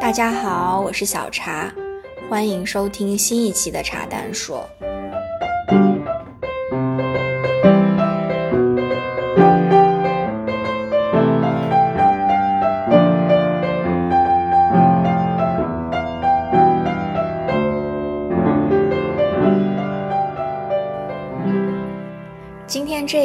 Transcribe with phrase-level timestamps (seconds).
[0.00, 1.72] 大家好，我是小茶，
[2.28, 4.68] 欢迎收听新一期的茶单说。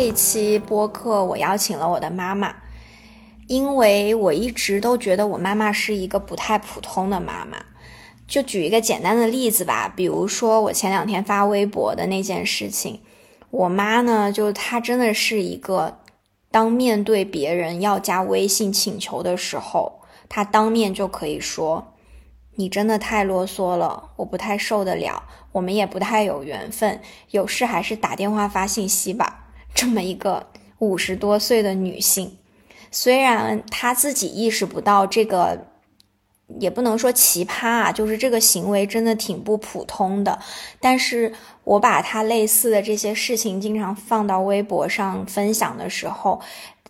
[0.09, 2.55] 一期播客，我邀请了我的妈妈，
[3.45, 7.59] 因为我一直都觉得我妈妈是一个不太普通的妈妈。
[8.27, 13.01] 就举一个简单的例子吧，比如说我前两天发微博的那件事情，
[13.51, 15.99] 我妈呢，就她真的是一个，
[16.49, 21.93] 当面对别人要加微信请求的时候，她当面就可以说
[22.57, 25.21] ：“你真的太啰嗦了，我不太受得了，
[25.51, 26.99] 我们也不太有缘分，
[27.29, 29.35] 有事还是打电话发信息吧。”
[29.73, 30.47] 这么一个
[30.79, 32.37] 五十多岁的女性，
[32.91, 35.67] 虽然她自己意识不到这个。
[36.59, 40.39] 也不能说奇葩啊，就是这个行为真的挺不普通的。
[40.79, 41.31] 但是
[41.63, 46.41] 我把她类似的这些事情经常放到微博上分享的时候，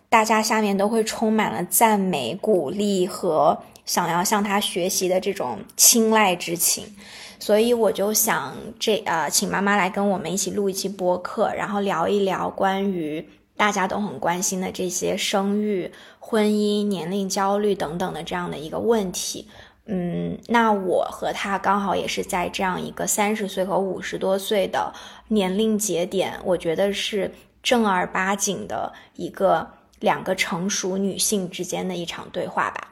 [0.08, 6.96] 大家下面都会充满了赞美、鼓励和想要向她学习的这种青睐之情。
[7.40, 15.90] 所以我就想这呃，请妈妈来跟我们一起录一期播客，然后聊一聊关于大家都很关心的这些生育。
[16.18, 19.48] 婚姻、年龄焦虑等等的这样的一个问题，
[19.86, 24.92] 嗯，那我和他刚好也是在这样一个三十岁和五十多岁的
[25.26, 27.32] 年龄节点，我觉得是
[27.64, 29.68] 正儿八经的一个
[29.98, 32.88] 两个成熟女性之间的一场对话吧。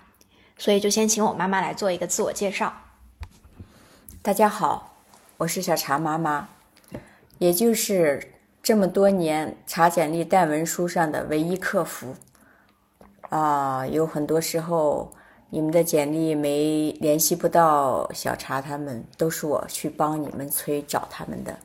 [0.56, 2.72] 所以就先请我妈妈来做一个自我介绍。
[4.20, 4.96] 大家好，
[5.36, 6.48] 我是小茶妈妈，
[7.38, 12.14] 也就是这么多年查简历带文书上的唯一客服。
[13.30, 15.10] 啊，有很多时候
[15.50, 21.58] 你们的简历没联系不到小茶，他们都是我去帮你们催找他们的。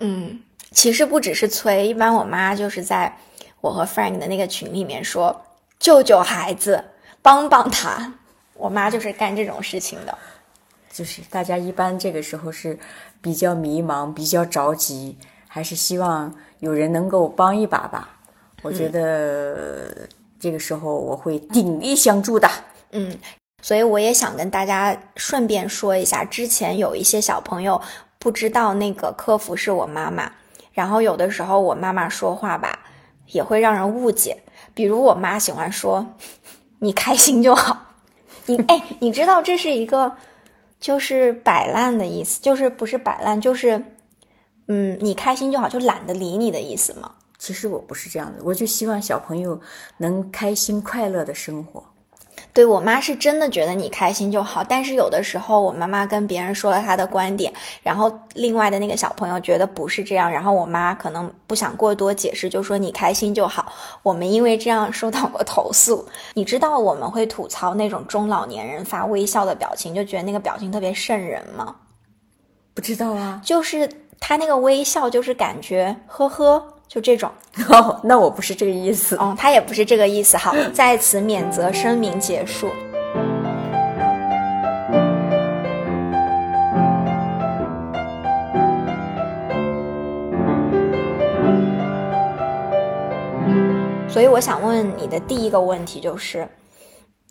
[0.00, 0.40] 嗯，
[0.72, 3.16] 其实不只是催，一般我妈就是在
[3.60, 5.40] 我和 Frank 的那个群里面说
[5.78, 6.84] 救救孩子，
[7.22, 8.14] 帮帮他。
[8.54, 10.18] 我妈就是干这种事情的。
[10.92, 12.78] 就是大家一般这个时候是
[13.20, 15.16] 比较迷茫、比较着急，
[15.48, 18.18] 还是希望有人能够帮一把吧？
[18.62, 20.08] 我觉得。
[20.42, 22.48] 这个时候我会鼎力相助的，
[22.92, 23.14] 嗯，
[23.60, 27.78] 所以我也想跟大家顺便说一下，之前有一些小朋友
[28.18, 30.32] 不知道那个客服是我妈妈，
[30.72, 32.78] 然后有的时候我妈妈说话吧，
[33.32, 36.06] 也会让人误解，比如我妈喜欢说
[36.80, 37.76] “你开心就好”，
[38.46, 40.10] 你哎，你知道这是一个
[40.80, 43.84] 就是摆烂的意思，就是不是摆烂，就是
[44.66, 47.12] 嗯，你开心就好，就懒得理你的意思吗？
[47.38, 49.60] 其实我不是这样的，我就希望小朋友
[49.98, 51.84] 能开心快乐的生活。
[52.52, 57.52] 对我妈是真的觉得你开心就好，但是有的时候我妈妈跟别人说了她的观点，
[57.82, 63.72] 然后另外的那个小朋友觉得不是这样，然后我妈可能不想过多解释，就说你开心就好。
[64.02, 66.06] 我们因为这样收到过投诉。
[66.34, 71.76] 你知道我们会吐槽那种中老年人发微笑的表情，就觉得那个表情特别瘆人吗？
[72.74, 76.79] 不知道啊，就是他那个微笑，就是感觉呵呵。
[76.90, 77.30] 就这种
[77.70, 80.36] 哦，那我不是这个意思哦，他也不是这个意思。
[80.36, 82.68] 好，在此免责声明结束。
[94.08, 96.48] 所以我想问你的第一个问题就是。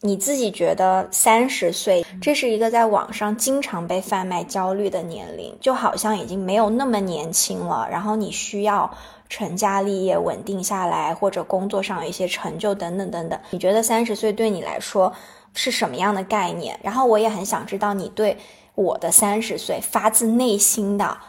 [0.01, 7.85] 你自己觉得三十岁，这是一个在网上经常被贩卖焦虑的年龄，就好像已经没有那么年轻了。
[7.91, 8.89] 然后你需要
[9.29, 13.39] 成家立业、稳定下来，或者工作上有一些成就等等等等。
[13.51, 15.13] 你觉得三十岁对你来说
[15.53, 16.79] 是什么样的概念？
[16.83, 18.37] 然后我也很想知道你对
[18.73, 21.19] 我的三十岁发自内心的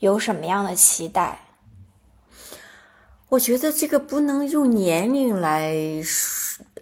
[0.00, 1.40] 有什么样的期待。
[3.30, 5.74] 我觉得这个不能用年龄来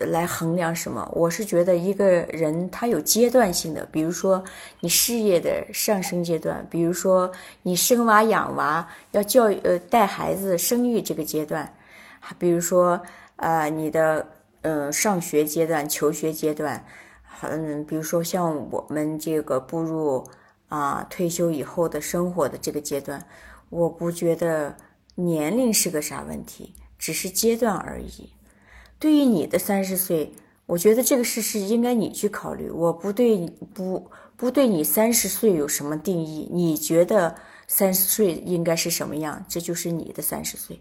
[0.00, 1.08] 来衡量什么。
[1.14, 4.42] 我是觉得一个人他有阶段性的，比如说
[4.80, 7.30] 你事业的上升阶段，比如说
[7.62, 11.72] 你生娃养娃要教育呃带孩子生育这个阶段，
[12.38, 13.00] 比如说
[13.36, 14.26] 呃你的
[14.62, 16.84] 呃上学阶段、求学阶段，
[17.42, 20.26] 嗯，比如说像我们这个步入
[20.68, 23.24] 啊退休以后的生活的这个阶段，
[23.70, 24.74] 我不觉得。
[25.16, 26.74] 年龄是个啥问题？
[26.98, 28.28] 只是阶段而已。
[28.98, 30.32] 对于你的三十岁，
[30.66, 32.70] 我觉得这个事是应该你去考虑。
[32.70, 36.48] 我不对不不对你三十岁有什么定义？
[36.50, 37.34] 你觉得
[37.66, 39.44] 三十岁应该是什么样？
[39.48, 40.80] 这就是你的三十岁。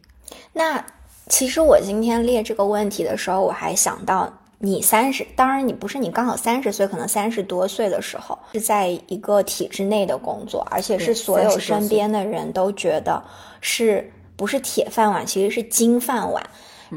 [0.54, 0.86] 那
[1.27, 13.24] 其实我今天列这个问题的时候，我还想到你三十，当然你不是你刚好三十岁，可能三十多岁的时候是在一个体制内的工作，而且是所有身边的人都觉得
[13.60, 16.42] 是不是铁饭碗，其实是金饭碗。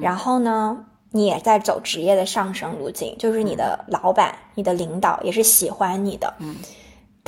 [0.00, 0.84] 然后呢，
[1.16, 6.34] 你也在走职业的上升路径，就是你的老板、你的领导也是喜欢你的。
[6.38, 6.54] 嗯。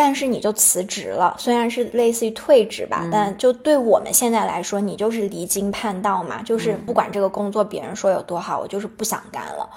[0.01, 9.69] 但是你就辞职了，虽然是类似于退职吧，但就对我们现在来说，你就是离经叛道嘛，就是不管这个工作别人说有多好，我就是不想干了，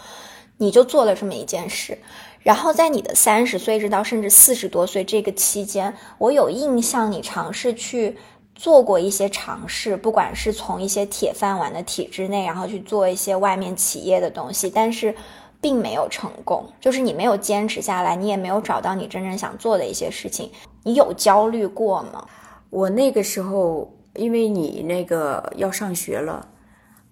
[0.57, 1.97] 你就做了这么一件事。
[2.43, 8.15] 然后在你的三十岁直到甚至四十多岁这个期间，我有印象你尝试去
[8.61, 15.15] 做过一些尝试，不管是从一些铁饭碗的体制内，然后去做一些外面企业的东西，但是。
[15.63, 20.49] 并没有成功，就是你没有坚持下来，你也没有找到你真正想做的一些事情。
[20.81, 22.27] 你有焦虑过吗？
[22.71, 26.47] 我那个时候，因为你那个要上学了，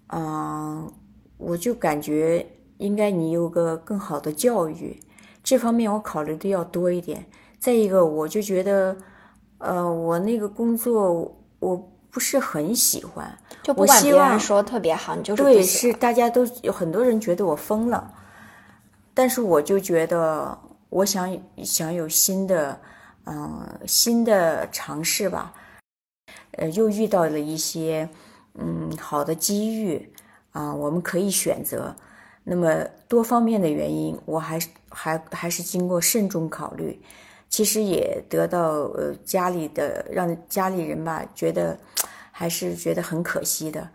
[0.08, 0.92] 嗯，
[1.38, 2.44] 我就感觉
[2.80, 5.00] 应该你有个更好的教育，
[5.44, 7.24] 这方面我考虑的要多一点。
[7.60, 8.98] 再一个，我就觉得，
[9.60, 18.14] 呃，我那个工作我不是很喜欢，就不管别人说特别好，你就是对，是大家都有很多人觉得我疯了。
[19.14, 20.58] 但是我就觉得，
[20.90, 22.80] 我想想有新的，
[23.26, 25.54] 嗯，新的尝试吧，
[26.52, 28.08] 呃，又遇到了一些，
[28.56, 30.14] 嗯，好的机遇
[30.52, 31.94] 啊，我们可以选择。
[32.44, 37.00] 那么多方面的原因，我还是还还是经过慎重考虑，
[37.50, 41.78] 其实也得到呃家里的让家里人吧觉得
[42.32, 43.90] 还是觉得很可惜的。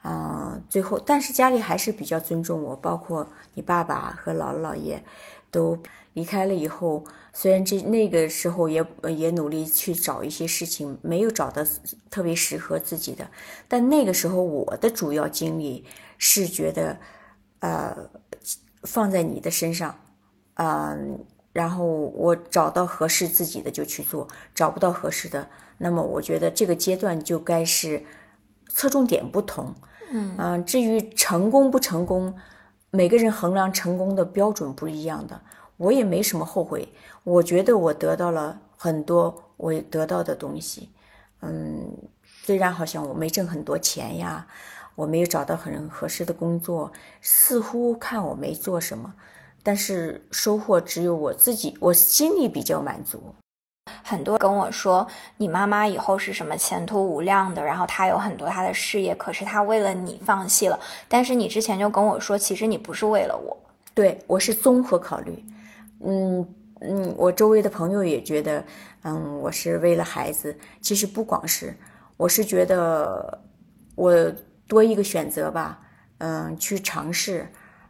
[0.00, 5.02] 啊，最后，但是家里还是比较尊重我，包括你爸爸和姥姥姥爷
[5.50, 5.76] 都
[6.12, 11.64] 离开了以后，虽然这那个时候也也努力去找一些事情，没有找到
[12.08, 13.28] 特别适合自己的，
[13.66, 15.84] 但那个时候我的主要精力
[16.16, 16.96] 是觉得，
[17.58, 17.94] 呃，
[18.84, 19.98] 放在你的身上，
[20.54, 21.18] 嗯，
[21.58, 28.04] 然后我找到合适自己的就去做，找不到合适的，那么我觉得这个阶段就该是
[28.68, 29.74] 侧重点不同。
[30.12, 32.32] 嗯至于成功不成功，
[32.90, 35.40] 每个人衡量成功的标准不一样的。
[35.78, 36.88] 我也没什么后悔，
[37.24, 40.90] 我觉得我得到了很多我得到的东西。
[41.40, 41.90] 嗯，
[42.44, 44.46] 虽然好像我没挣很多钱呀，
[44.94, 49.12] 我没有找到很合适的工作，似乎看我没做什么，
[49.68, 53.22] 但是收获只有我自己，我心里比较满足。
[54.02, 55.06] 很多跟我说，
[55.36, 60.80] 你妈妈以后是什么前途无量的，然后她有很多她的事业，可是她为了你放弃了。
[61.06, 63.54] 但是你之前就跟我说，其实你不是为了我，
[63.92, 65.44] 对我是综合考虑。
[66.02, 68.64] 嗯嗯，我周围的朋友也觉得，
[69.02, 70.56] 嗯，我是为了孩子。
[70.80, 71.76] 其实不光是，
[72.16, 73.38] 我是觉得
[73.96, 74.32] 我
[74.66, 75.78] 多一个选择吧，
[76.20, 77.46] 嗯，去尝试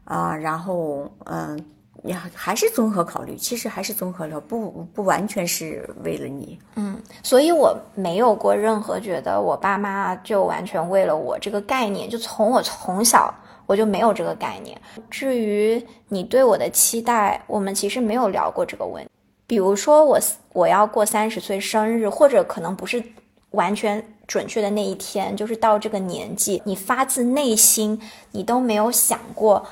[0.08, 1.64] 啊，然后嗯。
[2.04, 6.56] 也还是综合考虑，其实还是综合了，不不完全是为了你。
[6.76, 13.34] 嗯，所以我没有过任何觉得我爸妈就完全为了我这个概念，就从我从小
[13.66, 14.80] 我就没有这个概念。
[15.10, 19.10] 至于你对我的期待，我们其实没有聊过这个问题。
[19.48, 20.20] 比如说我
[20.52, 23.02] 我要过三十岁生日，或者可能不是
[23.50, 29.66] 完全准确的那一天，就是到这个年纪，你发自内心你都没有想过。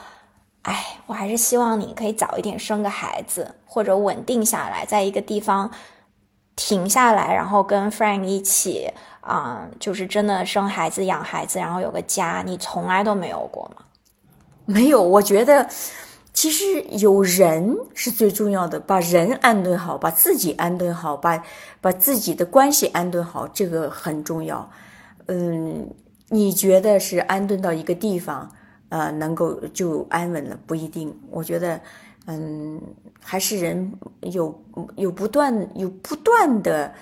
[0.67, 5.71] 哎，我还是希望你可以早一点生个孩子，或者稳定下来，在一个地方
[6.57, 12.43] 停下来，然后跟 Frank 一起啊，就是真的生孩子、养孩子，然后有个家。
[12.45, 13.85] 你从来都没有过吗？
[14.65, 15.69] 没有，我觉得
[16.33, 21.41] 其实有人是最重要的，把人安顿好，把自己安顿好，把
[21.81, 24.69] 把自己的关系安顿好，这个很重要。
[25.29, 25.89] 嗯，
[26.31, 28.51] 你觉得是安顿到一个地方？
[28.89, 31.13] 呃，能够就安稳了不一定。
[31.31, 31.81] 我觉得，
[32.27, 32.81] 嗯，
[33.21, 34.63] 还是人有
[34.97, 36.93] 有不断有不断的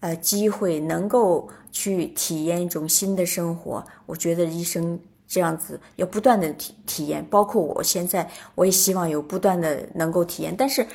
[0.00, 3.84] 呃机会，能够去体验一种新的生活。
[4.06, 10.54] 我觉得一生这样子要不断的体体验，包括我现在，我也希望有不断的能够体验。
[10.56, 10.86] 但是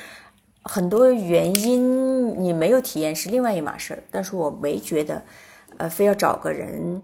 [0.62, 4.02] 很多原因你没有体验是另外一码事儿。
[4.10, 5.22] 但是我没觉得，
[5.76, 7.02] 呃，非要找个人。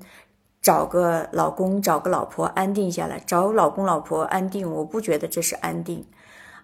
[0.64, 3.21] 找个老公，找个老婆，安定下来。
[3.26, 6.02] 找老公老婆安定，我不觉得这是安定，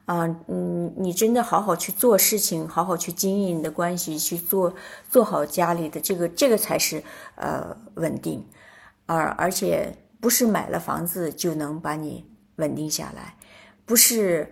[0.07, 4.73] 啊，嗯，你真的好好去做事情，好好去经营你的关系，去做
[5.11, 7.03] 做好家里的这个，这个才是
[7.35, 8.43] 呃稳定，
[9.05, 12.25] 而而且不是买了房子就能把你
[12.57, 13.37] 稳定下来，
[13.85, 14.51] 不是，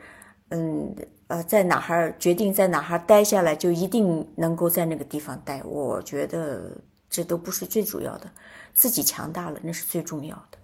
[0.50, 0.94] 嗯
[1.28, 6.70] 呃，在哪哈决定在哪哈待下来就一定能够在那个地方待，我觉得
[7.08, 8.30] 这都不是最主要的。
[8.74, 10.58] 自己强大了，那是最重要的。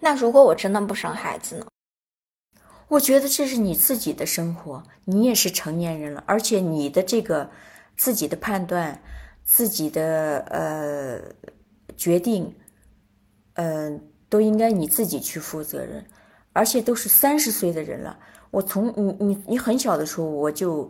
[0.00, 1.66] 那如果我真的不生孩子呢？
[2.88, 7.50] 我觉得这是你自己的生活，你也是成年人了，而且你的这个
[7.96, 9.02] 自己的判断、
[9.42, 11.20] 自己的呃
[11.96, 12.54] 决定，
[13.54, 16.04] 嗯，都应该你自己去负责任。
[16.52, 18.16] 而且都是三十岁的人了，
[18.52, 20.88] 我从你你你很小的时候，我就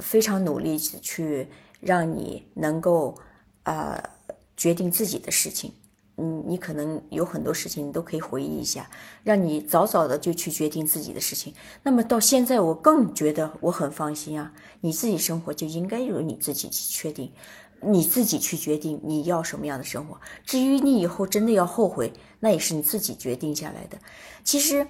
[0.00, 1.48] 非常努力去
[1.80, 3.18] 让你能够
[3.64, 4.00] 啊
[4.62, 5.72] 决定自己的事情。
[6.18, 8.88] 嗯，你可能有很多事情，你都可以回忆一下，
[9.24, 11.52] 让你早早的就去决定自己的事情。
[11.82, 14.52] 那么到现在，我更觉得我很放心啊。
[14.82, 17.32] 你自己生活就应该由你自己去确定，
[17.80, 20.20] 你自己去决定你要什么样的生活。
[20.44, 23.98] 至于你以后真的要后悔，那也是你自己决定下来的。
[24.44, 24.86] 其实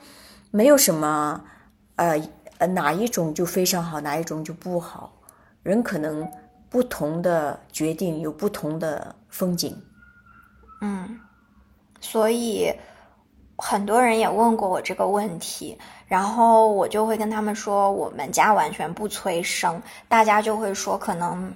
[0.50, 1.42] 没有什么，
[1.96, 2.20] 呃
[2.58, 5.16] 呃，哪一种就非常好，哪一种就不好。
[5.62, 6.28] 人可能
[6.68, 9.76] 不同的决定有不同的风景。
[10.80, 11.18] 嗯，
[12.00, 12.72] 所以
[13.56, 21.52] 很多人也问过我这个问题，然后我就会跟他们说，我们家完全不催生，大家就会说可能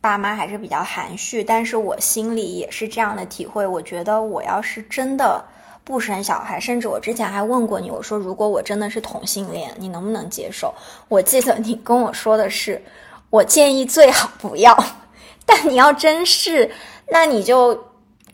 [0.00, 3.66] 爸妈还是比较含蓄，但是我心里也是这样的体会。
[3.66, 5.44] 我觉得我要是真的
[5.82, 10.74] 不生小孩，甚至我之前还问过你，我说如果我真的是同性恋，你能不能接受？
[11.08, 12.80] 我记得你跟我说的是，
[13.30, 14.76] 我建议最好不要，
[15.46, 16.70] 但你要真是，
[17.10, 17.84] 那你就。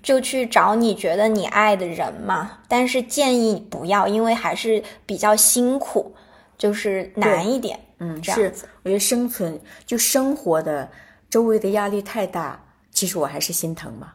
[0.02, 6.12] 就去找你觉得你爱的人嘛，但是建议不要，因为还是比较辛苦，
[6.58, 7.78] 就是难一点。
[8.00, 8.52] 嗯，是，
[8.82, 10.90] 我觉得生存就生活的
[11.30, 12.60] 周围的压力太大，
[12.90, 14.12] 其实我还是心疼嘛。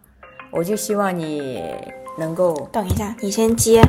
[0.51, 1.63] 我就希望你
[2.17, 3.81] 能够等一下，你先接。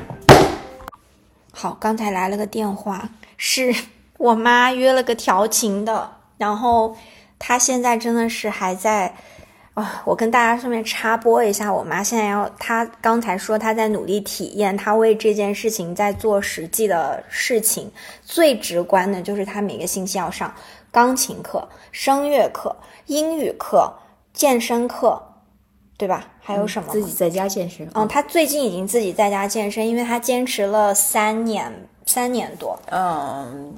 [1.51, 3.75] 好，刚才来了个电话，是
[4.19, 6.97] 我妈约了个调情的，然后
[7.41, 9.17] 她现在真的是还在。
[9.79, 17.89] 啊，我跟大家顺便插播一下，我妈现在要，她刚才说她在努力体验，她为这件事情在做实际的事情。
[18.25, 20.53] 最直观的就是她每个星期要上
[20.91, 22.75] 钢琴课、声乐课、
[23.07, 23.95] 英语课、
[24.33, 25.23] 健身课，
[25.97, 26.27] 对吧？
[26.41, 26.93] 还有什么？
[26.93, 27.89] 自己在家健身。
[27.95, 31.73] 嗯，她最近已经自己在家健身，因为她坚持了三年，
[32.05, 32.77] 三年多。
[32.91, 33.73] 嗯，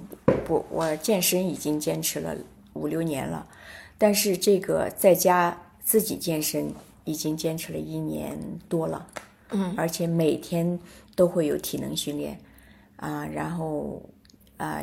[0.46, 2.34] 不，我健身已经坚持了
[2.72, 3.44] 五六年了，
[3.98, 5.54] 但是这个在家。
[5.90, 9.04] 自己健身已经坚持了一年多了，
[9.50, 10.78] 嗯，而且每天
[11.16, 12.38] 都会有体能训练，
[12.94, 14.00] 啊，然后
[14.56, 14.80] 啊，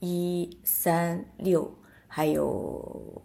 [0.00, 1.72] 一三六
[2.08, 3.22] 还有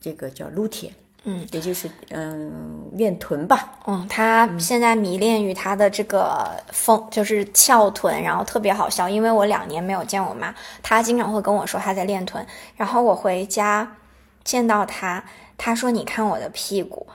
[0.00, 0.92] 这个叫撸铁，
[1.22, 10.52] 嗯，也就是嗯练臀吧，嗯，他现在迷恋于他的这个风，就是翘臀，然后特别好笑，因为我两年没有见我妈，
[10.82, 13.96] 她经常会跟我说她在练臀，然后我回家
[14.42, 15.24] 见到她。
[15.62, 17.06] 他说：“你看我的屁股。”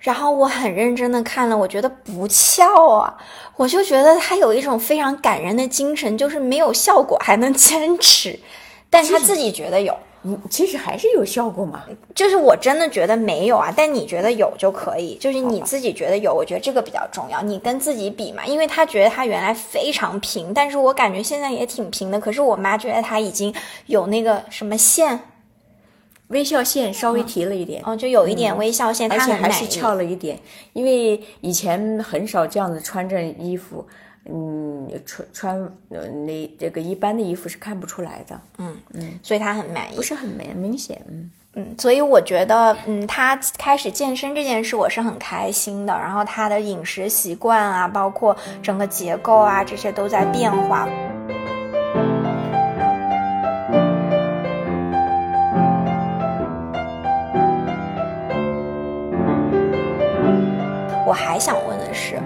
[0.00, 3.14] 然后我很认真的看了，我觉得不翘啊，
[3.56, 8.40] 我就觉得他有一种非常感人的精神，就是没有效果还能坚持，
[8.88, 9.94] 但他自己觉得有。
[10.22, 11.82] 嗯，其实还是有效果嘛。
[12.14, 15.16] 就是我真的觉得没有啊，但你觉得有就可以。
[15.16, 17.42] 就是你自己觉得有，我觉得这个比较重要。
[17.42, 22.20] 你跟自己比嘛，因为他觉得他原来非常平，但是我感觉现在也挺平的。
[22.20, 23.54] 可是我妈觉得他已经
[23.84, 25.20] 有那个什么线。
[26.30, 30.38] 微笑线稍微提了一点，哦，就有一点微笑线，而且还是翘了一点，
[30.72, 33.86] 因为以前很少这样子穿着衣服，
[34.24, 35.76] 嗯，穿穿
[36.26, 41.30] 那这个一般的衣服是看不出来的，嗯嗯，所以他很满意，不是很明明显，嗯。
[41.54, 50.88] 嗯，所以我觉得，嗯，他开始健身这件事我是很开心的，然后他的饮食习惯啊，包括整个结构啊，这些都在变化。
[61.10, 62.22] 我还想问的是，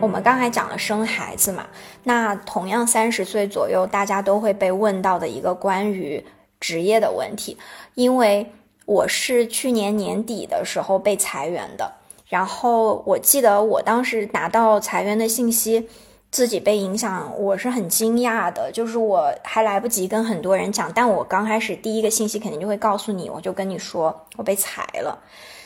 [0.00, 1.66] 我们刚才讲了生孩子嘛，
[2.04, 6.24] 那同样三十岁左右，大家都会被问到的一个关于
[6.60, 7.58] 职业的问题，
[7.96, 8.52] 因为
[8.86, 11.94] 我是去年年底的时候被裁员的，
[12.28, 15.88] 然后我记得我当时拿到裁员的信息，
[16.30, 25.18] 自己被影响，我是很惊讶的，就是我还来不及跟很多人讲，但我刚开始第一个信息肯定就会告诉你，我就跟你说我被裁了。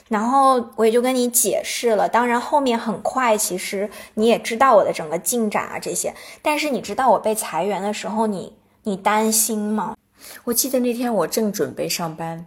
[0.09, 6.15] 然后我也就跟你解释了，当然后面很快，其实你也知道我的整个进展啊这些。
[6.43, 9.97] 但是你知道我被裁员的时候，你你担心吗？
[10.45, 12.47] 我记得那天我正准备上班，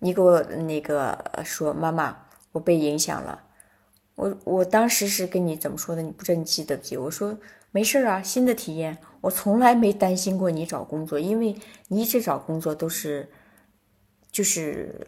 [0.00, 2.16] 你给我那个说妈妈，
[2.50, 3.40] 我被影响了。
[4.16, 6.02] 我我当时是跟你怎么说的？
[6.02, 6.96] 你不知道你记得不记？
[6.96, 7.38] 我说
[7.70, 11.54] 没事啊，新的体验，我从来没担心过你找工作，因为
[11.88, 13.30] 你一直找工作都是
[14.32, 15.06] 就是。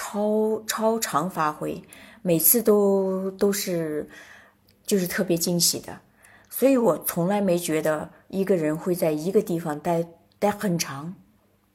[0.00, 1.82] 超超常发挥，
[2.22, 4.08] 每次都都是
[4.86, 5.98] 就是特别惊喜的，
[6.48, 10.06] 所以我从来没觉得一个人会在一个地方待
[10.38, 11.16] 待很长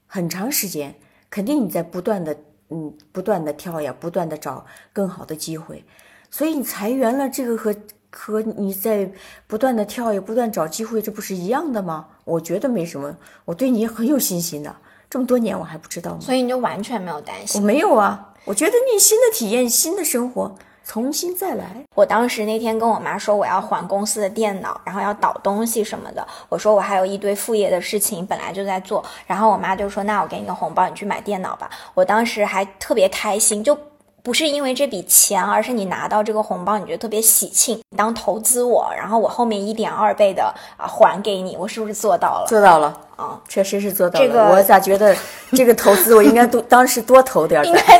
[0.07, 0.95] 很长时间，
[1.29, 2.33] 肯定你在不断的
[2.69, 5.83] 嗯不断的跳呀，不断的找更好的机会，
[6.31, 7.75] 所以你裁员了，这个和
[8.09, 9.11] 和你在
[9.47, 12.07] 不断的跳也不断找机会，这不是一样的吗？
[12.23, 14.73] 我觉得没什么，我对你很有信心的。
[15.13, 16.17] 这么多年我还不知道吗？
[16.19, 17.61] 所以你就完全没有担心？
[17.61, 20.51] 我没有啊，我觉得你新的体验、新的生活，
[20.83, 21.85] 重新再来。
[21.93, 26.27] 我当时那天跟我妈说我要还公司的电脑，然后要导东西什么的。
[26.49, 29.05] 我说我还有一堆副业的事情，本来就在做。
[29.27, 33.77] 然后我妈就说：“那我给你个红包，你去买电脑吧。”我当时还特别开心，就。
[34.23, 40.43] 不是因为这笔钱，而是你拿到这个红包，你觉得特别喜庆，当投资我，然后我后面一点二倍的
[40.77, 42.45] 啊还给你，我是不是做到了？
[42.47, 44.25] 做到了啊，确实是做到了。
[44.25, 45.13] 这个我咋觉得
[45.51, 47.65] 这个投资我应该多当时多投点儿？
[47.65, 47.99] 应该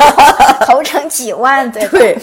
[0.66, 2.18] 投成几万对对。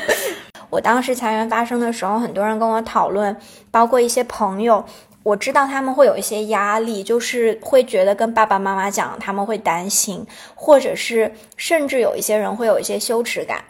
[0.70, 3.36] 我当时裁员发生的时候，很多人跟我讨论，
[3.70, 4.82] 包括一些朋友。
[5.26, 13.64] 我知道他们会有一些压力，就是会觉得跟爸爸妈妈讲，他们会担心，或者是甚至有一些人会有一些羞耻感。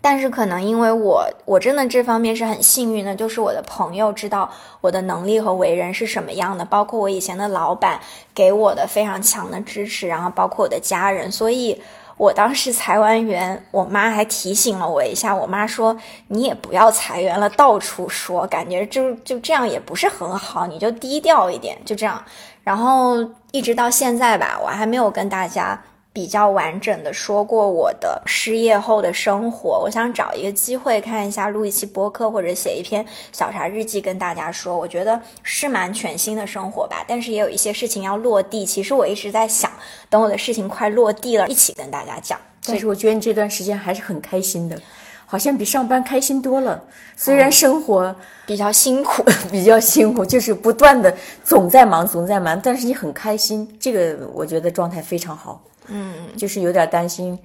[0.00, 4.50] 但是可能因为我我真的这方面是很幸运的，就是我的朋友知道
[4.80, 8.00] 我的能力和为人是什么样的，包括我以前的老板
[8.34, 11.82] 给我的非常强的支持，然后包括我的家人，所以。
[12.16, 15.34] 我当时裁完员，我妈还提醒了我一下。
[15.34, 15.96] 我妈说
[16.28, 22.22] ：“你也不要裁员了，到处说，感觉就就这样也不是很好，你就低调一点，就这样。”
[22.62, 23.16] 然后
[23.50, 25.82] 一直到现在吧，我还没有跟大家。
[26.12, 38.66] 比较完整的说过我的失业后的生活，我想找一个机会看一下录一期播客或者写一篇小茶日记跟大家说，我觉得是蛮全新的生活吧，但是也有一些事情要落地。
[38.66, 39.70] 其实我一直在想，
[40.10, 42.38] 等我的事情快落地了，一起跟大家讲。
[42.66, 44.78] 但是我觉得你这段时间还是很开心的，
[45.24, 46.84] 好像比上班开心多了。
[47.16, 48.14] 虽然生活
[48.44, 55.62] 比较辛苦， 比较辛苦，就是不断的总在忙，总在忙，但是你很开心，这个我觉得状态非常好。
[55.88, 57.38] 嗯，就是有点担心，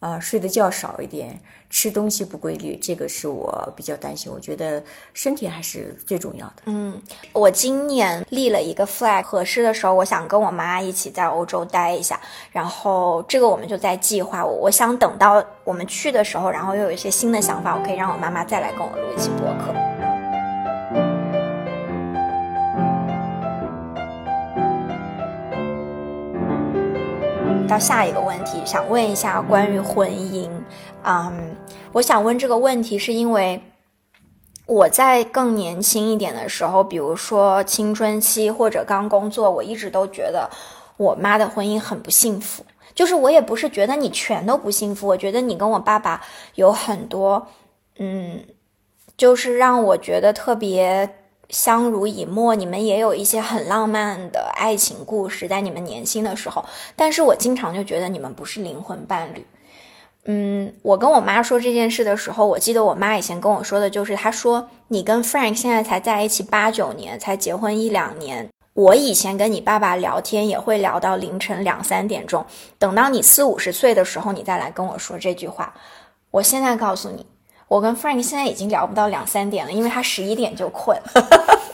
[0.00, 1.38] 啊，睡的觉少一点，
[1.70, 4.30] 吃东西不规律，这个是我比较担心。
[4.32, 4.82] 我觉得
[5.14, 6.62] 身体还是最重要的。
[6.66, 7.00] 嗯，
[7.32, 12.20] 我今年立了一个 flag，合适的时候，我想跟我妈一起在欧洲待一下。
[12.50, 14.44] 然后这个我们就在计划。
[14.44, 19.91] 我我想等到我们去的时候，然后又有一些新的想法，我可以让我妈妈再来跟我录一期播客。
[27.72, 30.46] 到下一个问题，想问一下关于婚姻。
[31.04, 31.56] 嗯，
[31.92, 33.62] 我想问这个问题，是因为
[34.66, 40.50] 我在更年轻一点的时候，比如说青春期或者刚工作，我一直都觉得
[40.98, 42.62] 我妈的婚姻很不幸福。
[42.94, 46.20] 就是我也不是觉得你全都不幸福，我觉得你跟我爸爸
[46.56, 47.46] 有很多，
[47.96, 48.44] 嗯，
[49.16, 51.08] 就是让我觉得特别。
[51.52, 56.64] 相濡以沫，你们也有一些很浪漫的爱情故事，在你们年轻的时候。
[56.96, 59.46] 但是我经常就觉得你们不是灵魂伴侣。
[60.24, 68.48] 嗯，我跟我妈说这件事的时候，我记得我妈以前跟我说的就是，她说你跟 Frank 现在才在一起八九年，才结婚一两年。
[68.72, 72.46] 我以前跟你爸爸聊天也会聊到凌晨两三点钟，
[72.78, 75.74] 等到你四五十岁的时候，你再来跟我说这句话。
[76.30, 77.26] 我现在告诉你。
[77.72, 80.94] 我跟 Frank 现在已经聊不到两三点了，因为他十一点就困。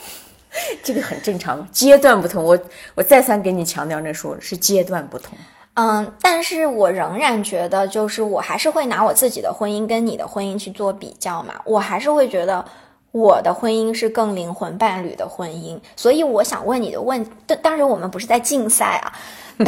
[0.81, 2.41] 这个很正常，阶段不同。
[2.41, 2.57] 我
[2.95, 5.37] 我再三给你强调，那说是阶段不同。
[5.73, 11.55] 嗯，但是我仍然觉得，就是我还是会拿我自己的婚姻跟你的婚姻去做比较嘛。
[11.65, 12.63] 我还是会觉得
[13.11, 15.77] 我的婚姻是更灵魂伴侣的婚姻。
[15.97, 19.11] 所以我想问你的问，当当然我们不是在竞赛啊。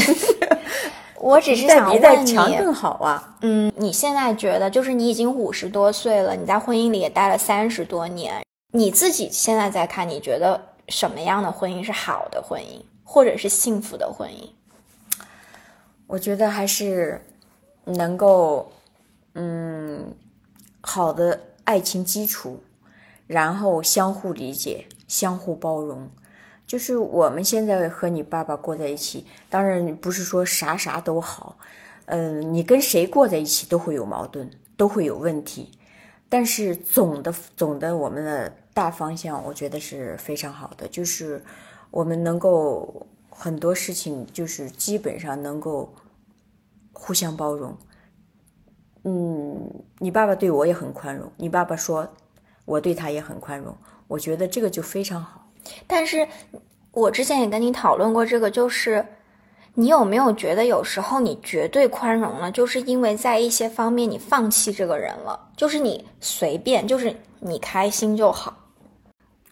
[1.21, 3.37] 我只是想问你，更好啊。
[3.41, 14.49] 嗯，你现在觉得，就是你已经五十多岁了，你在婚姻里也待了三十多年，你自己现在在看，你觉得什么样的婚姻是好的婚姻，或者是幸福的婚姻？
[16.07, 17.23] 我觉得还是
[17.85, 18.71] 能够，
[19.35, 20.13] 嗯，
[20.81, 22.61] 好的爱情基础，
[23.27, 26.09] 然后相互理解，相互包容。
[26.71, 31.57] 就是我们现在和你爸爸过在一起，当然不是说啥啥都好，
[32.05, 35.69] 嗯，你跟谁过在一起都会有矛盾，都会有问题，
[36.29, 41.43] 但是总的总的我们的大方向，我觉得是非常好的，就是
[41.89, 45.93] 我们能够很多事情就是基本上能够
[46.93, 47.77] 互相包容。
[49.03, 52.07] 嗯，你爸爸对我也很宽容，你爸爸说
[52.63, 53.75] 我对他也很宽容，
[54.07, 55.40] 我觉得这个就非常好。
[55.87, 56.27] 但是，
[56.91, 59.05] 我之前也跟你讨论过这个，就是
[59.73, 68.57] 你有没有觉得有时候你绝对宽容了，就是因为在一些方面你放弃这个人了，就是你随便，就是你开心就好。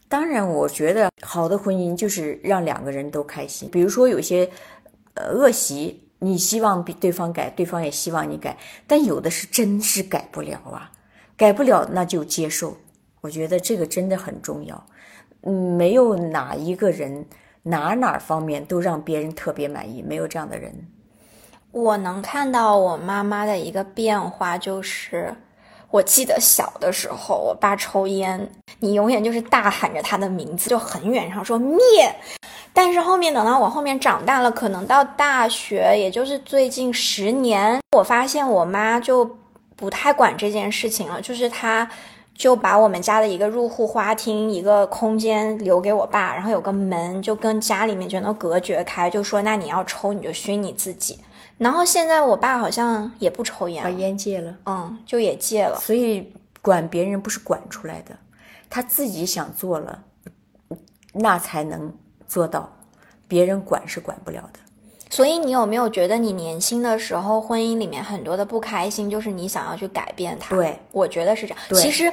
[0.07, 3.69] 当然，我觉得好的婚姻就是让两个人都开心。
[3.71, 4.49] 比如说，有些
[5.13, 10.91] 呃恶习，你希望比对方改，对方也希望你改，但有的是真是改不了啊，
[11.37, 12.75] 改不了那就接受。
[13.21, 14.83] 我觉得这个真的很重要。
[15.43, 17.25] 嗯，没有哪一个人
[17.63, 20.73] 哪哪方面都让别人特别满意，没有这样的人。
[21.71, 25.35] 我能看到我妈妈的一个变化，就是
[25.91, 28.49] 我记得小的时候，我爸抽烟，
[28.79, 31.79] 你永远就是大喊着他的名字，就很远上说灭。
[32.73, 39.37] 但是后面等到我后面长大了，可能到大学，也就是最近十年，我发现我妈就
[39.75, 41.89] 不太管这件事情了，就是她
[42.39, 51.19] 就把我们家的一个入户花厅一个空间留给我爸，然后有个门就跟家里面全都隔绝开，就说那你要抽你就熏你自己。
[51.57, 55.77] 然后现在我爸好像也不抽烟，把烟戒了，嗯，就也戒了。
[55.81, 58.17] 所以管别人不是管出来的，
[58.69, 60.01] 他自己想做了，
[61.11, 61.93] 那才能
[62.25, 62.71] 做到，
[63.27, 64.59] 别人管是管不了的。
[65.09, 70.55] 所以你有没有觉得你年轻的时候婚姻里面很多的不开心，就是你想要去改变它？
[70.55, 71.63] 对，我觉得是这样。
[71.73, 72.11] 其实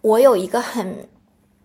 [0.00, 1.08] 我有一个很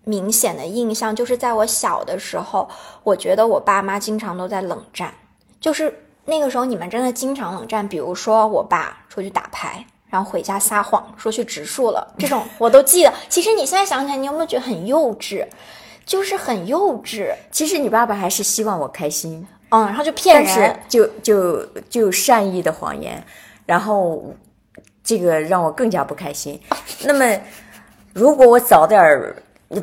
[0.03, 2.67] 明显的印象，就是在我小的时候，
[3.03, 5.13] 我觉得我爸妈经常都在冷战，
[5.59, 5.93] 就是。
[6.23, 13.11] 那个时候你们真的经常冷战，比如说我爸出去打牌，然后回家撒谎说去植树了，这种我都记得。
[13.27, 15.45] 其实你现在想起来，你有没有觉得很幼稚？
[16.05, 17.33] 就是很幼稚。
[17.51, 23.21] 其实你爸爸还是希望我开心，嗯，然后就骗人，就就就善意的谎言，
[23.65, 24.34] 然后
[25.03, 26.57] 这个让我更加不开心。
[27.03, 27.41] 那么
[28.13, 29.36] 如果我早点儿。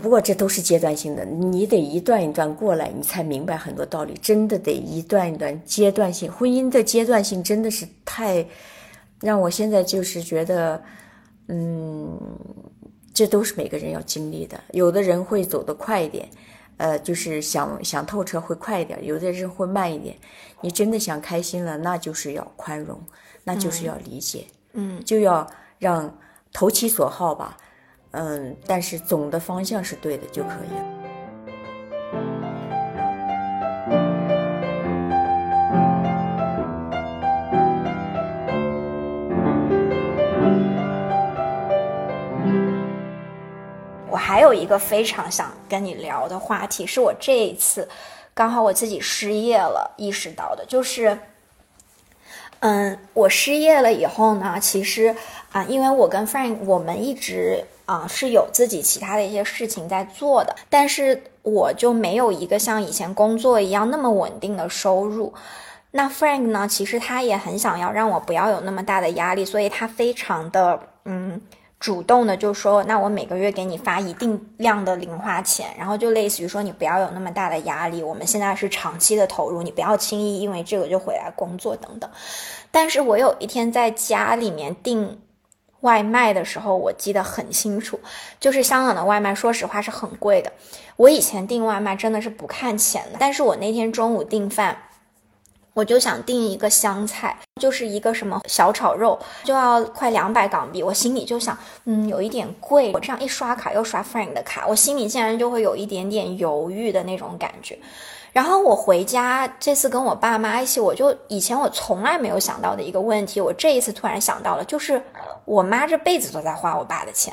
[0.03, 4.13] 不过这都是阶段性的，你得一段一段过来，你才明白很多道理。
[4.21, 8.45] 真的得一段一段阶段性，婚姻的阶段性真的是太
[9.23, 10.83] 让我现在就是觉得，
[11.47, 12.21] 嗯，
[13.15, 14.61] 这都是每个人要经历的。
[14.73, 16.29] 有的人会走得快一点，
[16.79, 20.17] 呃，就是想想透彻会快一点；有的人会慢一点。
[20.63, 23.01] 你真的想开心了，那就是要宽容，
[23.45, 25.47] 那就是要理解，嗯，就要
[25.79, 26.19] 让
[26.53, 27.57] 投其所好吧。
[28.13, 30.98] 嗯，但是总的方向是对的就可以了。
[44.29, 47.89] 还有一个非常想跟你聊的话题，是我这一次
[48.35, 51.19] 刚好我自己失业了意识到的，就是，
[52.61, 55.17] 嗯，我失业了以后呢，其实
[55.51, 57.65] 啊，因为我跟 Frank 我们一直。
[57.87, 65.33] 啊，是有自己其他的一些事情在做的，但是我就没有一个像以前工作一样那么稳定的收入。
[65.93, 66.69] 那 Frank 呢？
[66.69, 71.41] 其实他也很想要让我不要有那么大的压力，所以他非常的嗯
[71.81, 82.11] 主动的就说，那我每个月给你发一定量的零花钱，然后就类似于说你不要有那么大的压力，我们现在是长期的投入，你不要轻易因为这个就回来工作等等。
[82.71, 85.21] 但是我有一天在家里面订。
[85.83, 88.01] 外卖的时候，我记得很清楚，
[88.41, 90.51] 就是香港的外卖，说实话是很贵的。
[90.97, 94.77] 我以前订外卖真的是不看钱的，但是我那天中午订饭，
[95.79, 100.83] 我就想订一个湘菜，就是一个什么小炒肉，就要快两百港币。
[100.83, 102.91] 我心里就想，嗯，有一点贵。
[102.93, 107.79] 我这样一刷卡又刷 Frank 的卡，我心里竟然就会有一点点犹豫的那种感觉。
[108.33, 115.01] 然后我回家这次跟我爸妈一起，我就以前我从来没有想到的一个问题，我这一次突然想到了，就是
[115.45, 117.33] 我妈这辈子都在花我爸的钱。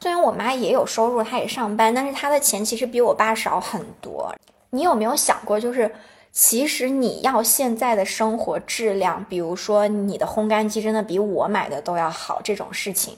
[0.00, 4.34] 虽然我妈也有收入，她也上班，但是她的钱其实比我爸少很多。
[4.70, 5.94] 你有没有想过，就是
[6.32, 13.16] 其实你要现在的生活质量，比如说你的烘干机真的比我买的都要好这种事情？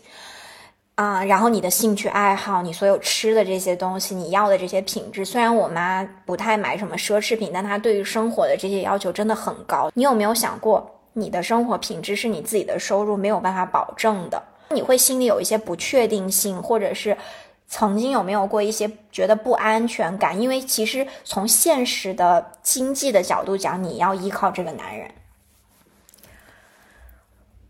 [0.95, 9.91] 啊，然后你的兴趣爱好，你所有吃的这些东西，你要的这些品质，虽然我妈不太买什么奢侈品，但她对于生活的这些要求真的很高。
[9.95, 14.43] 你有没有想过，你的生活品质是你自己的收入没有办法保证的？
[14.71, 17.17] 你会心里有一些不确定性，或者是
[17.73, 20.39] 曾经有没有过一些觉得不安全感？
[20.39, 25.11] 因为其实从现实的经济的角度讲，你要依靠这个男人。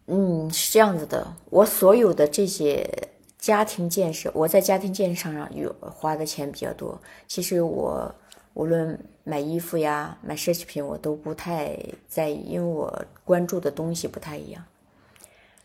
[0.07, 3.09] 嗯，是这样子的，我所有的这些。
[3.39, 6.97] 家庭建设，我在家庭建设上有花的钱比较多。
[7.27, 8.15] 其实我
[8.55, 14.65] 无论买衣服呀、买奢侈品，我都不太在意，因为我关注的东西不太一样。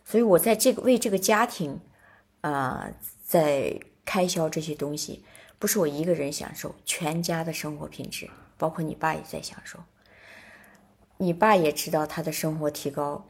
[0.04, 1.80] 所以我在这个为这个家庭，
[2.42, 2.90] 啊，
[3.24, 5.24] 在开销这些东西，
[5.60, 9.78] 不是我一个人享受，全家的生活品质，包括你爸也在享受。
[11.18, 13.26] 你爸也知道他的生活提高。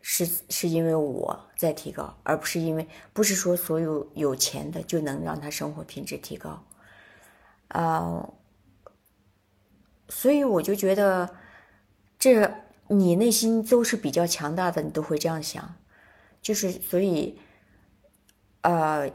[0.00, 6.64] 是是因为我在提高，而不是因为不是说所有有钱的就能让他生活品质提高。
[7.68, 8.30] 啊、
[10.08, 11.28] 所以我就觉得，
[12.18, 12.50] 这
[12.86, 15.76] 你内心都是比较强大的，你都会这样想，
[16.40, 17.38] 就是所以，
[18.62, 19.10] 呃，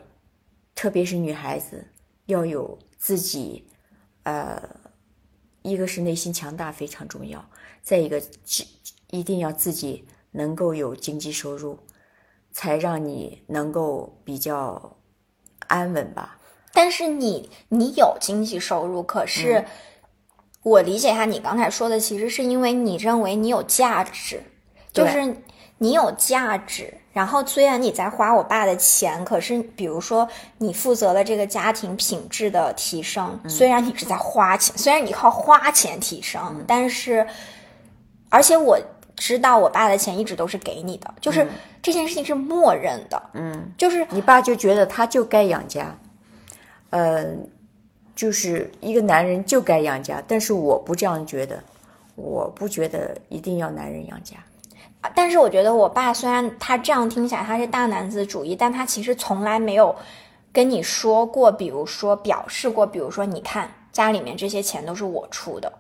[0.75, 1.85] 特别是女孩子
[2.25, 3.67] 要有自己，
[4.23, 4.61] 呃，
[5.61, 7.43] 一个是内心强大非常重要，
[7.81, 8.65] 再一个是
[9.11, 11.79] 一定要自己能够有经济收入，
[12.51, 14.97] 才让你能够比较
[15.67, 16.39] 安稳吧。
[16.73, 19.65] 但是你你有经济收入，可是、嗯
[20.63, 24.41] 我理解一下你刚才说的，其实是因为你认为你有价值，
[24.93, 25.35] 就是
[25.77, 26.93] 你有价值。
[27.13, 37.27] 然后虽然你在花我爸的钱，可是比如说你负责了这个家庭品质的提升，嗯虽然你是在花钱， 虽然你靠花钱提升，嗯但是
[38.29, 38.79] 而且我
[39.15, 41.47] 知道我爸的钱一直都是给你的，就是
[41.83, 45.95] 这件事情是默认的，嗯，就是你爸就觉得他就该养家，
[46.89, 47.23] 呃，
[48.15, 51.63] 就是一个男人就该养家，但是我不这样觉得，
[52.15, 54.35] 我不觉得一定要男人养家。
[55.13, 59.95] 但是我觉得我爸虽然他这样听起来他是大男子主义，但他其实从来没有
[60.51, 65.71] 跟你说过，比如说表示过，比如说你看家里面这些钱都是我出的，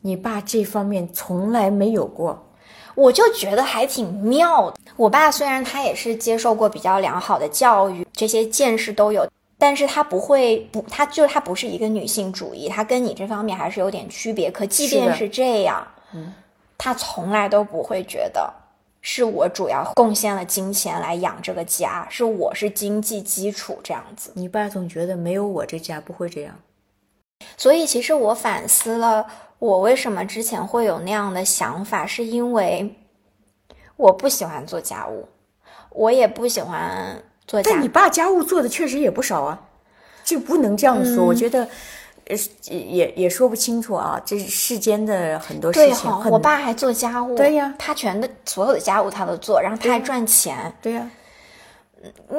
[0.00, 2.50] 你爸这方面从来没有过，
[2.94, 4.76] 我就觉得还挺妙的。
[4.96, 9.26] 我爸虽然他也是接受过比较良好的教育，这些见识都有，
[9.58, 14.50] 但是他不会不，他就是他不是一个女性主义，他跟你这方面还是有点区别。
[14.50, 16.32] 可即便是这样，嗯，
[16.76, 18.52] 他从来都不会觉得
[19.02, 24.30] 是我主要贡献了金钱来养这个家，是我是经济基础这样子。
[24.34, 26.54] 你爸总觉得没有我这家不会这样。
[27.56, 29.26] 所以其实我反思了，
[29.58, 32.94] 我为什么之前会有那样的想法，是因为
[33.96, 35.28] 我不喜欢做家务，
[35.90, 39.68] 我也不喜欢做家但你爸家务做的确实也不少啊，
[40.22, 41.24] 就不能这样说。
[41.24, 41.70] 我觉得，呃，
[42.68, 44.20] 也也说不清楚啊。
[44.24, 50.72] 这世间的很多事对哈、情，我爸还做家务，对呀他全的所有的家务他都做，然后他还赚钱。
[50.80, 51.10] 对呀、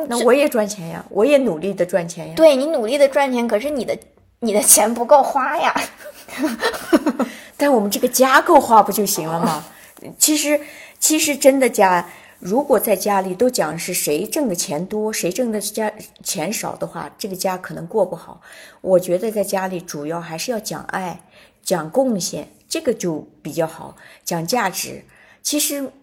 [0.08, 2.34] 那我也赚钱呀，我也努力的赚钱呀。
[2.36, 3.98] 对你努力的赚钱，可是你的
[4.40, 5.74] 你的钱不够花呀。
[7.56, 9.64] 但我们这个家够花不就行了吗？
[10.18, 10.60] 其实，
[11.00, 12.06] 其实真的家，
[12.44, 18.42] 如果在家里都讲是谁挣的钱多，谁挣的家钱少的话，这个家可能过不好。
[18.82, 21.22] 我觉得在家里主要还是要讲爱，
[21.62, 25.06] 讲贡献，这个就比较好，讲价值。
[25.42, 25.94] 其实，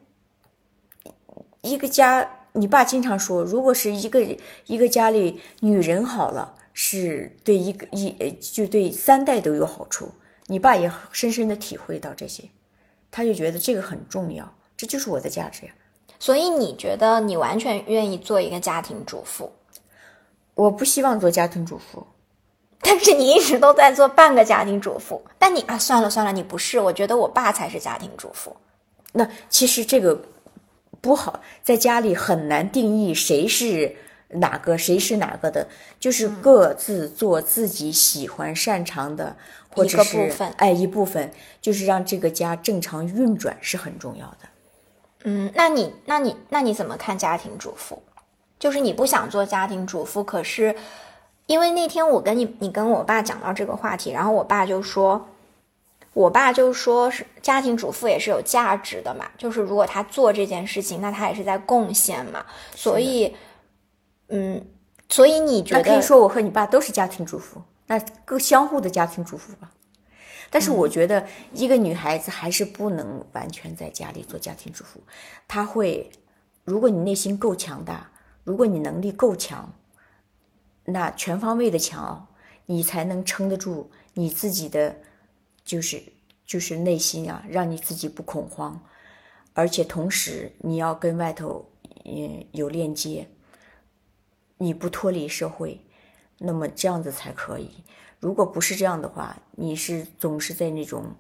[1.61, 4.27] 一个家，你爸经常说，如果是一个
[4.65, 10.13] 一个家里女人好了，是对一个一就对三代都有好处。
[10.47, 12.45] 你爸也深深的体会到这些，
[13.11, 15.73] 他就觉得这个很重要，这就是我的价值呀。
[16.21, 19.51] 所以你觉得你完全愿意做一个家庭主妇，
[20.55, 22.07] 我不希望做家庭主妇，
[22.83, 25.23] 但是你一直都在做半个家庭主妇。
[25.39, 28.55] 但你啊，算了算了，你不是，我觉得我爸才是家庭主妇。
[29.13, 30.23] 那其实这个
[31.01, 33.97] 不好，在家里很难定义谁是
[34.29, 35.67] 哪个，谁是哪个的，
[35.99, 39.35] 就是各自做自己喜欢、擅长的，
[39.75, 44.50] 或者一个是部分哎一部分，就是让这个家正常运转是很重要的。
[45.25, 48.03] 嗯，那你那你那你怎么看家庭主妇？
[48.59, 50.77] 就是你不想做家庭主妇，可是
[51.47, 55.29] 因为那天我跟你你跟我爸讲到这个话题，然后我爸就说，
[56.13, 63.35] 我爸就说是家庭主妇也是有价值的嘛，就是如果他做这件事情，那他也是在贡献嘛，所以，
[64.29, 64.63] 嗯，
[65.09, 69.71] 所以你觉那可以说我和你爸都是家庭主妇，那各相互的家庭主妇吧。
[70.51, 75.01] 但是我觉得一个女孩子还是不能完全在家里做家庭主妇，
[75.47, 76.11] 她会，
[76.65, 78.11] 如果你内心够强大，
[78.43, 79.73] 如果你能力够强，
[80.85, 82.27] 那全方位的强哦，
[82.67, 84.97] 你才能撑得住你自己的，
[85.65, 86.03] 就是
[86.45, 88.83] 就是内心啊，让你自己不恐慌，
[89.55, 91.71] 而且同时你要跟外头
[92.05, 93.29] 嗯有链接，
[94.59, 95.81] 你不脱离社会，
[96.43, 97.71] 那么这样子才可以。
[98.19, 101.15] 如果不是这样的话，你是总是在那种，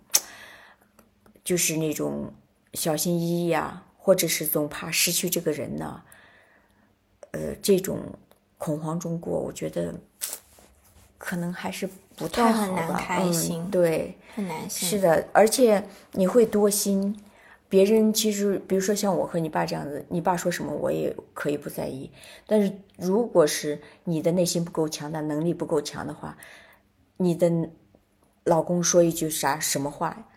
[1.45, 2.33] 就是那种
[2.75, 6.03] 小心翼翼呀、或者是总怕失去这个人呐、
[7.33, 7.99] 呃，这种
[8.57, 9.95] 恐慌中过，我觉得
[11.19, 13.71] 可能还是不太好很难吧开心嗯。
[13.71, 14.89] 对，很难信。
[14.89, 17.23] 是的，而且你会多心。
[17.71, 22.11] 别人其实，比如说像我和你爸这样子，你爸说什么我也可以不在意。
[22.47, 26.37] 但是如果是你的内心不够强大，能力不够强的话，
[27.17, 27.71] 你的
[28.45, 30.29] 老公说一句啥什么话，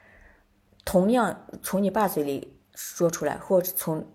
[0.86, 4.06] 同样从你爸嘴里说出来，或者从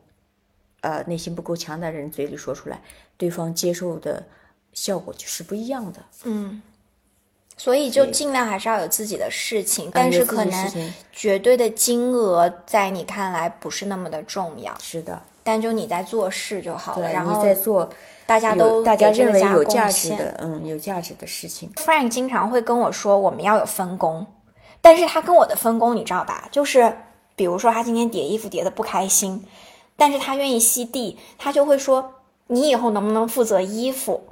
[0.82, 2.80] 呃内心不够强大的人嘴里说出来，
[3.16, 4.28] 对方接受的
[4.72, 6.04] 效果就是不一样的。
[6.24, 6.62] 嗯，
[7.58, 17.12] 所以就尽量还是要有自己的事情，但是可能绝对的金额在你看来不是那么的重要，是的，但就你在做事就好了。
[17.12, 17.90] 然后在做
[18.24, 21.68] 大家都大家认为有价值的，嗯，有价值的事情。
[21.74, 24.24] Frank 经常会跟我说我们要有分工，
[24.80, 26.48] 但是他跟我的分工你知道吧？
[26.52, 26.96] 就是
[27.34, 29.44] 比如说他今天叠衣服叠的不开心，
[29.96, 32.14] 但是他愿意吸地，他就会说
[32.46, 34.22] 你以后能不能负责衣服？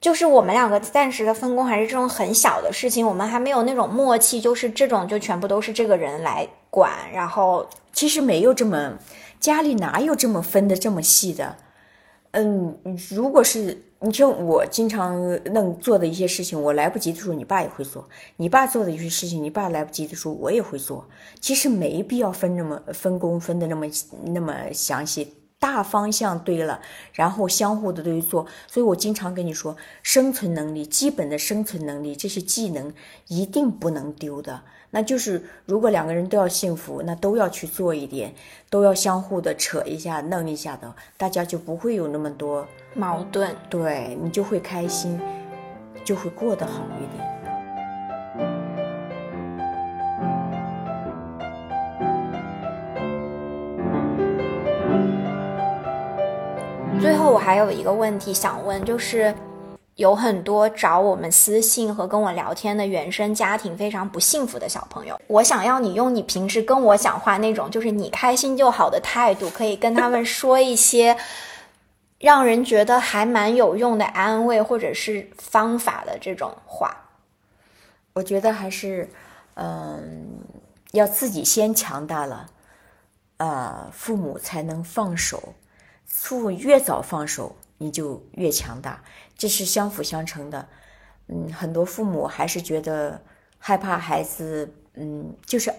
[0.00, 8.98] 就是我们两个暂时的分工还是这种很小的事情，我们还没有那种默契，就是这种就全部都是这个人来管，然后其实没有这么，
[9.40, 11.56] 家里哪有这么分的这么细的？
[12.32, 12.78] 嗯，
[13.10, 15.18] 如果是你像我经常
[15.54, 18.02] 能做的一些事情，我来不及的时候，你爸也会做；
[18.36, 21.08] 你爸做的一些事情，你爸来不及的时候，我也会做。
[21.40, 23.86] 其实没必要分那么分工分的那么
[24.26, 25.32] 那么详细。
[25.66, 26.80] 大方向对了，
[27.12, 32.94] 然后相互的对做，所以我经常跟你说，生存能力、基本的生存能力这些技能
[33.26, 34.62] 一定不能丢的。
[34.92, 38.32] 那就是如果两个人都要幸福，那都要去做一点，
[38.70, 43.52] 都要相互的扯一下、弄一下的，大家就不会有那么多，矛盾。
[43.68, 45.20] 对你就会开心，
[46.04, 47.35] 就会过得好一点。
[56.98, 59.32] 最后，我还有一个问题想问，就是
[59.94, 71.16] 有很多找我们私信和跟我聊天的原生家庭非常不幸福的小朋友，我想要你用你平时跟我讲话那种就是你开心就好的态度，可以跟他们说一些
[72.18, 76.96] 让人觉得还蛮有用的安慰或者是方法的这种话。
[78.14, 79.08] 我觉得还是，
[79.54, 80.40] 嗯，
[80.92, 82.46] 要自己先强大了，
[83.36, 85.54] 呃，父母才能放手。
[86.06, 89.02] 父母越早放手，你就越强大，
[89.36, 90.68] 这是相辅相成的。
[91.26, 93.20] 嗯，很多父母还是觉得
[93.58, 95.74] 害怕孩子，嗯，就是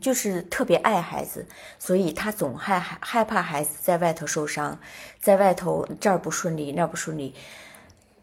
[0.00, 1.46] 就是特别爱孩子，
[1.78, 4.80] 所以他总害害怕孩子在外头受伤，
[5.20, 7.34] 在外头这儿不顺利那儿不顺利。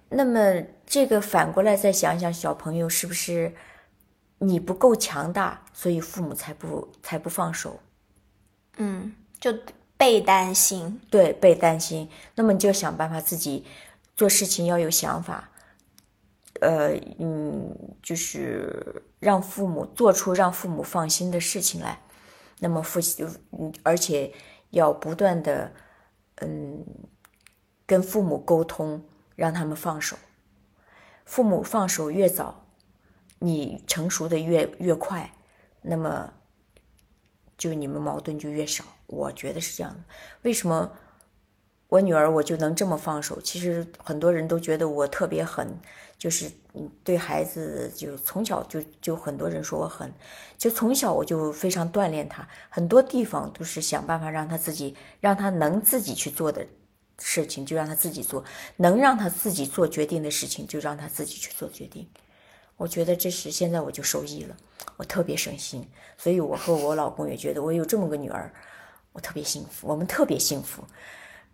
[0.10, 3.54] 那么这个反过来再想想，小朋友是不是
[4.40, 7.80] 你不够强大，所以父母才不才不放手？
[8.78, 9.52] 嗯，就
[10.06, 11.02] 被担心。
[11.10, 13.66] 对，被担心，那么你就想办法自己
[14.16, 15.50] 做事情要有想法，
[16.62, 22.00] 呃，嗯，就是让父母做出让父母放心的事情来。
[22.60, 23.00] 那么父，
[23.52, 24.32] 嗯，而且
[24.70, 25.72] 要不断的，
[26.36, 26.86] 嗯，
[27.88, 29.04] 跟父母沟通，
[29.36, 30.16] 让他们放手。
[31.26, 32.64] 父母放手越早，
[33.40, 35.34] 你成熟的越越快，
[35.82, 36.32] 那么
[37.58, 38.86] 就你们矛盾就越少。
[39.08, 40.00] 我觉得是这样的。
[40.44, 40.92] 为什么
[41.88, 43.40] 我女儿我就能这么放手？
[43.42, 45.68] 其实很多人都觉得我特别狠，
[46.18, 50.12] 就是嗯对孩子就从小就就很多人说我狠，
[50.58, 56.66] 就从小我就非常锻炼他，很多地方都是想办法让他自己让他能自己去做的
[57.20, 58.44] 事情就让他自己做，
[58.78, 62.10] 能让他自己做决定的事情就让他自己去做决定。
[62.78, 64.58] 我觉得这是现在我就受益了，
[64.98, 65.88] 我特别省心，
[66.18, 68.52] 所以我和我老公也觉得我有这么个女儿。
[69.16, 70.84] 我特别幸福，我们特别幸福，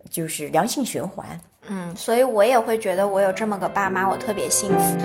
[0.10, 1.40] 就是良性循环。
[1.68, 4.98] 嗯，所以我也会觉得我有这么个爸妈，我特别幸福。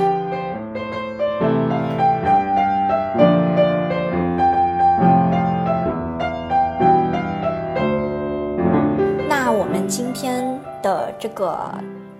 [9.28, 11.70] 那我们今天的这个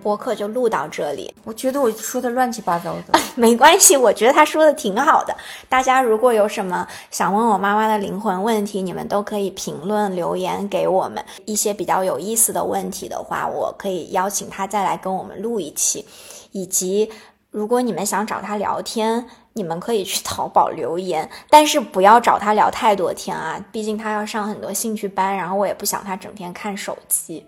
[0.07, 1.33] 播客就录到这里。
[1.43, 5.35] 我觉得我说的乱七八糟的， 没关系，我觉得他说的挺好的。
[5.67, 11.21] 大家如果有什么想问我妈妈的灵魂问题，你们都可以评论留言给我们。
[11.43, 16.05] 一些比较有意思的问题的话，我可以邀请他再来跟我们录一期。
[16.53, 17.11] 以及
[17.51, 27.45] 如果你们想找他聊天，你们可以去淘宝留言，但是不要找他聊太多天啊，毕竟他要上很多兴趣班，然后我也不想他整天看手机。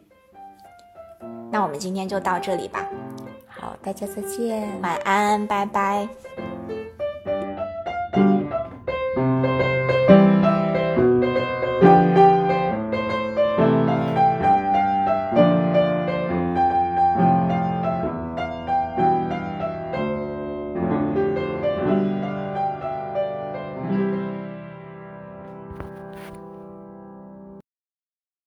[1.51, 2.87] 那我们今天就到这里吧，
[3.47, 4.69] 好，大家再见。
[4.81, 6.07] 晚安，拜拜。